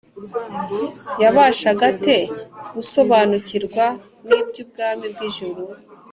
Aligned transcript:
yabashaga 1.23 1.83
ate 1.91 2.17
gusobanukirwa 2.73 3.85
n’iby’ubwami 4.27 5.05
bw’ijuru? 5.13 5.61